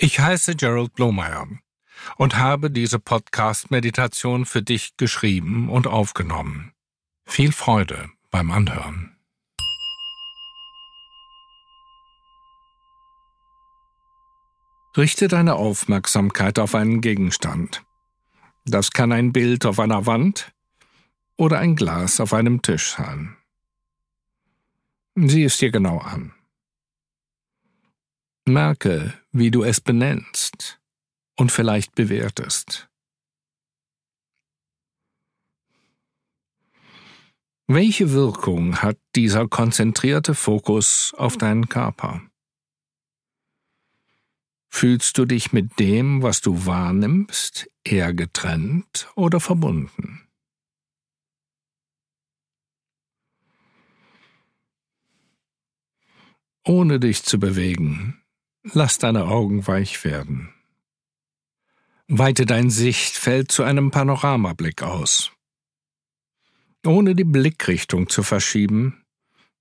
[0.00, 1.48] Ich heiße Gerald Blomeyer
[2.16, 6.72] und habe diese Podcast-Meditation für dich geschrieben und aufgenommen.
[7.26, 9.16] Viel Freude beim Anhören.
[14.96, 17.82] Richte deine Aufmerksamkeit auf einen Gegenstand.
[18.66, 20.52] Das kann ein Bild auf einer Wand
[21.36, 23.36] oder ein Glas auf einem Tisch sein.
[25.16, 26.37] Sieh es dir genau an.
[28.52, 30.80] Merke, wie du es benennst
[31.36, 32.88] und vielleicht bewertest.
[37.66, 42.22] Welche Wirkung hat dieser konzentrierte Fokus auf deinen Körper?
[44.70, 50.28] Fühlst du dich mit dem, was du wahrnimmst, eher getrennt oder verbunden?
[56.64, 58.22] Ohne dich zu bewegen,
[58.62, 60.52] lass deine Augen weich werden.
[62.08, 65.30] Weite dein Sichtfeld zu einem Panoramablick aus.
[66.86, 69.04] Ohne die Blickrichtung zu verschieben,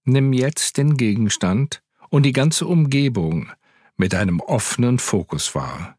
[0.05, 3.51] nimm jetzt den Gegenstand und die ganze Umgebung
[3.97, 5.97] mit einem offenen Fokus wahr,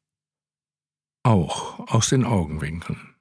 [1.22, 3.14] auch aus den Augenwinkeln.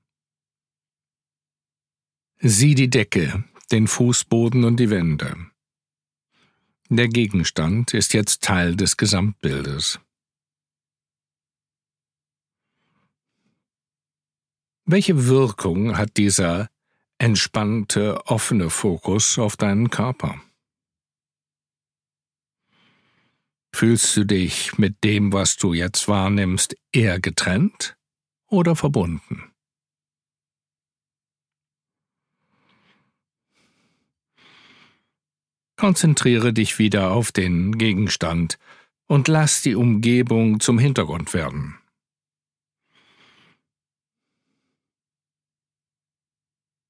[2.39, 5.35] Sieh die Decke, den Fußboden und die Wände.
[6.89, 9.99] Der Gegenstand ist jetzt Teil des Gesamtbildes.
[14.85, 16.69] Welche Wirkung hat dieser
[17.17, 20.41] entspannte, offene Fokus auf deinen Körper?
[23.75, 27.97] Fühlst du dich mit dem, was du jetzt wahrnimmst, eher getrennt
[28.47, 29.51] oder verbunden?
[35.77, 38.57] Konzentriere dich wieder auf den Gegenstand
[39.07, 41.77] und lass die Umgebung zum Hintergrund werden.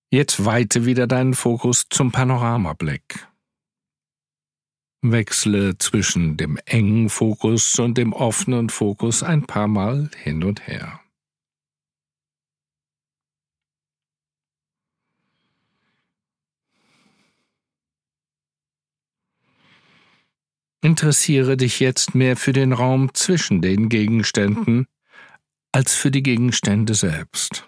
[0.09, 3.27] Jetzt weite wieder deinen Fokus zum Panoramablick.
[5.01, 11.01] Wechsle zwischen dem engen Fokus und dem offenen Fokus ein paar Mal hin und her.
[20.87, 24.87] Interessiere dich jetzt mehr für den Raum zwischen den Gegenständen
[25.73, 27.67] als für die Gegenstände selbst.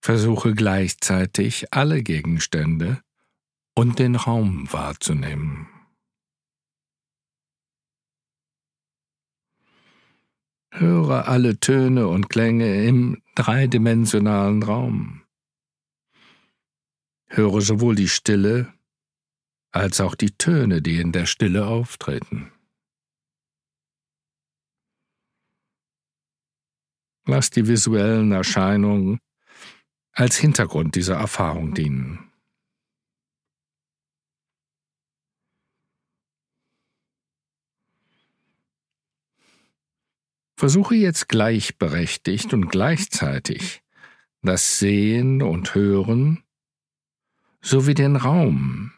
[0.00, 3.02] Versuche gleichzeitig alle Gegenstände
[3.74, 5.68] und den Raum wahrzunehmen.
[10.70, 15.24] Höre alle Töne und Klänge im dreidimensionalen Raum.
[17.26, 18.73] Höre sowohl die Stille
[19.74, 22.52] als auch die Töne, die in der Stille auftreten.
[27.26, 29.18] Lass die visuellen Erscheinungen
[30.12, 32.30] als Hintergrund dieser Erfahrung dienen.
[40.56, 43.82] Versuche jetzt gleichberechtigt und gleichzeitig
[44.40, 46.44] das Sehen und Hören
[47.60, 48.93] sowie den Raum,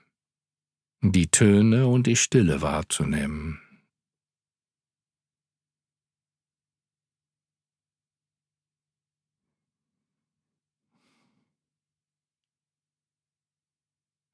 [1.02, 3.60] die Töne und die Stille wahrzunehmen.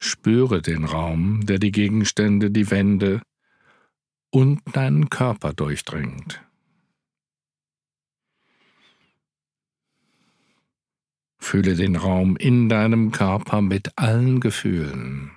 [0.01, 3.23] Spüre den Raum, der die Gegenstände, die Wände
[4.31, 6.45] und deinen Körper durchdringt.
[11.39, 15.33] Fühle den Raum in deinem Körper mit allen Gefühlen.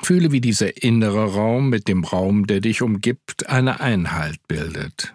[0.00, 5.14] Fühle, wie dieser innere Raum mit dem Raum, der dich umgibt, eine Einheit bildet.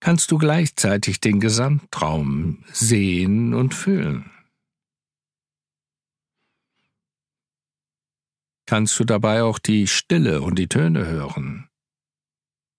[0.00, 4.30] Kannst du gleichzeitig den Gesamtraum sehen und fühlen?
[8.66, 11.68] Kannst du dabei auch die Stille und die Töne hören,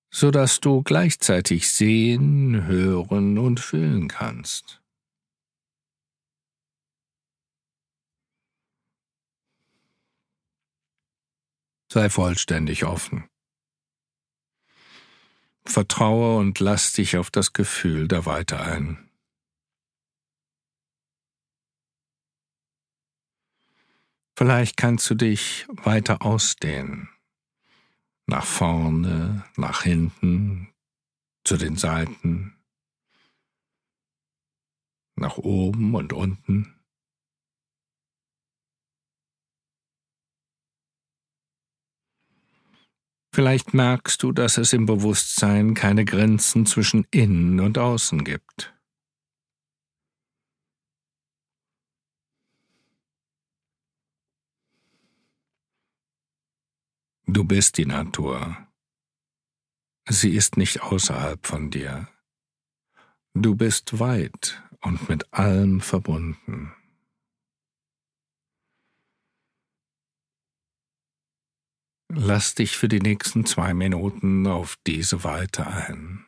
[0.10, 4.82] so dass du gleichzeitig sehen, hören und fühlen kannst?
[11.92, 13.30] Sei vollständig offen.
[15.66, 19.10] Vertraue und lass dich auf das Gefühl der Weite ein.
[24.38, 27.10] Vielleicht kannst du dich weiter ausdehnen.
[28.28, 30.74] Nach vorne, nach hinten,
[31.44, 32.58] zu den Seiten.
[35.18, 36.77] nach oben und unten.
[43.38, 48.74] Vielleicht merkst du, dass es im Bewusstsein keine Grenzen zwischen innen und außen gibt.
[57.28, 58.58] Du bist die Natur.
[60.10, 62.08] Sie ist nicht außerhalb von dir.
[63.36, 66.74] Du bist weit und mit allem verbunden.
[72.20, 76.26] Lass dich für die nächsten zwei Minuten auf diese Weite ein.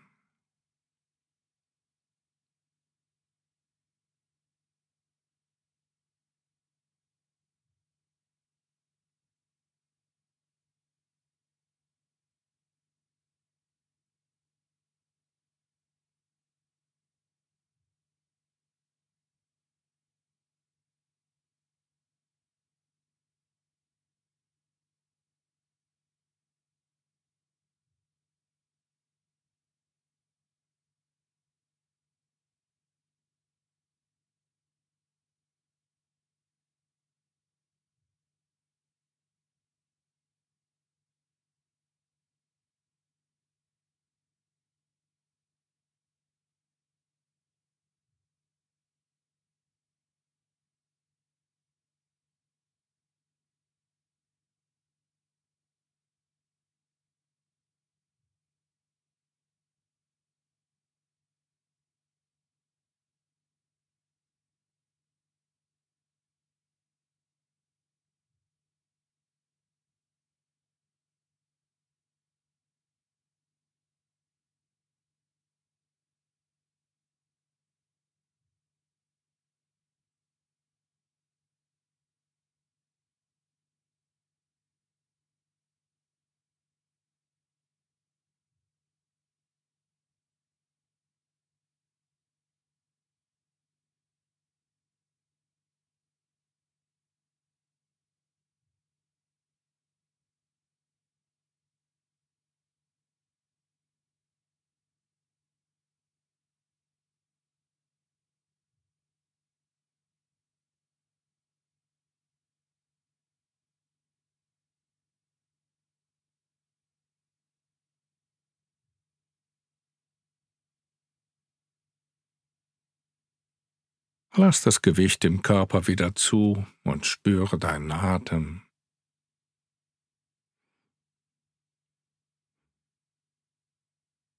[124.36, 128.62] Lass das Gewicht im Körper wieder zu und spüre deinen Atem.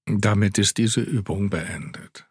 [0.05, 2.30] Damit ist diese Übung beendet.